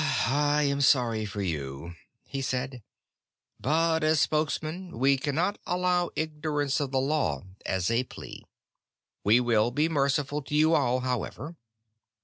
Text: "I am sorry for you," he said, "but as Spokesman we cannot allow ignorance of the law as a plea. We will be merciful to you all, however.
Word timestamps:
"I 0.25 0.63
am 0.63 0.81
sorry 0.81 1.25
for 1.25 1.43
you," 1.43 1.93
he 2.25 2.41
said, 2.41 2.81
"but 3.59 4.03
as 4.03 4.19
Spokesman 4.19 4.97
we 4.97 5.15
cannot 5.15 5.59
allow 5.67 6.09
ignorance 6.15 6.79
of 6.79 6.89
the 6.89 6.99
law 6.99 7.43
as 7.67 7.91
a 7.91 8.03
plea. 8.05 8.43
We 9.23 9.39
will 9.39 9.69
be 9.69 9.87
merciful 9.89 10.41
to 10.41 10.55
you 10.55 10.73
all, 10.73 11.01
however. 11.01 11.55